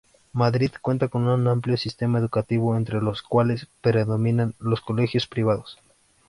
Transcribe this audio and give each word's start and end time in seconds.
Madrid 0.33 0.71
cuenta 0.81 1.09
con 1.09 1.27
un 1.27 1.47
amplio 1.47 1.77
sistema 1.77 2.17
educativo 2.17 2.75
entre 2.75 2.99
los 3.03 3.21
cuales 3.21 3.67
predominan 3.83 4.55
los 4.57 4.81
colegios 4.81 5.27
privados. 5.27 5.77